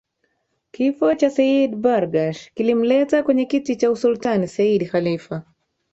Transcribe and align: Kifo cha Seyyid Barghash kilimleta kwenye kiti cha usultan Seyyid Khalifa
Kifo 0.77 1.09
cha 1.19 1.29
Seyyid 1.35 1.75
Barghash 1.75 2.51
kilimleta 2.55 3.23
kwenye 3.23 3.45
kiti 3.45 3.75
cha 3.75 3.91
usultan 3.91 4.47
Seyyid 4.47 4.87
Khalifa 4.89 5.43